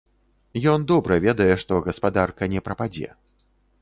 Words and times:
Ён 0.71 0.85
добра 0.93 1.13
ведае, 1.27 1.49
што 1.65 1.73
гаспадарка 1.91 2.43
не 2.55 2.59
прападзе. 2.71 3.09